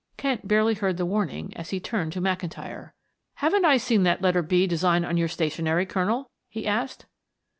Kent 0.17 0.47
barely 0.47 0.73
heard 0.73 0.97
the 0.97 1.05
warning 1.05 1.53
as 1.55 1.69
he 1.69 1.79
turned 1.79 2.11
to 2.13 2.21
McIntyre. 2.21 2.93
"Haven't 3.35 3.65
I 3.65 3.77
seen 3.77 4.01
that 4.01 4.19
letter 4.19 4.41
'B' 4.41 4.65
design 4.65 5.05
on 5.05 5.15
your 5.15 5.27
stationery, 5.27 5.85
Colonel?" 5.85 6.31
he 6.49 6.65
asked. 6.65 7.05